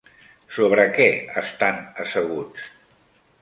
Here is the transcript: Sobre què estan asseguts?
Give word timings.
Sobre 0.53 0.85
què 0.95 1.07
estan 1.43 1.79
asseguts? 2.05 2.73